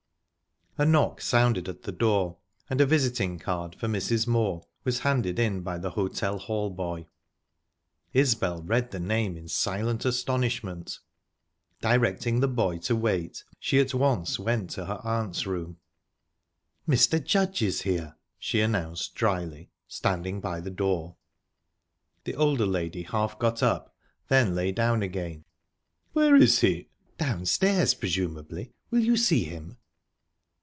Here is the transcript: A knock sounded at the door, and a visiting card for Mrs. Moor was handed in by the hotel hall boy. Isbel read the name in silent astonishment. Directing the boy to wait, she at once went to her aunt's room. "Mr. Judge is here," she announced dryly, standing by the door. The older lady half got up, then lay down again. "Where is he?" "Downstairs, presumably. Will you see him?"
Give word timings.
A 0.77 0.85
knock 0.85 1.19
sounded 1.21 1.67
at 1.69 1.83
the 1.83 1.91
door, 1.91 2.37
and 2.69 2.79
a 2.81 2.85
visiting 2.87 3.37
card 3.37 3.75
for 3.75 3.87
Mrs. 3.89 4.25
Moor 4.25 4.63
was 4.85 4.99
handed 4.99 5.37
in 5.37 5.61
by 5.61 5.77
the 5.77 5.91
hotel 5.91 6.39
hall 6.39 6.69
boy. 6.71 7.05
Isbel 8.13 8.63
read 8.63 8.89
the 8.89 8.99
name 8.99 9.35
in 9.37 9.47
silent 9.49 10.05
astonishment. 10.05 10.99
Directing 11.81 12.39
the 12.39 12.47
boy 12.47 12.77
to 12.79 12.95
wait, 12.95 13.43
she 13.59 13.79
at 13.79 13.93
once 13.93 14.39
went 14.39 14.69
to 14.71 14.85
her 14.85 14.99
aunt's 15.03 15.45
room. 15.45 15.77
"Mr. 16.87 17.23
Judge 17.23 17.61
is 17.61 17.81
here," 17.81 18.15
she 18.39 18.61
announced 18.61 19.13
dryly, 19.13 19.69
standing 19.89 20.39
by 20.39 20.61
the 20.61 20.71
door. 20.71 21.17
The 22.23 22.35
older 22.35 22.65
lady 22.65 23.03
half 23.03 23.37
got 23.37 23.61
up, 23.61 23.93
then 24.29 24.55
lay 24.55 24.71
down 24.71 25.03
again. 25.03 25.43
"Where 26.13 26.33
is 26.35 26.61
he?" 26.61 26.87
"Downstairs, 27.17 27.93
presumably. 27.93 28.73
Will 28.89 29.01
you 29.03 29.17
see 29.17 29.43
him?" 29.43 29.77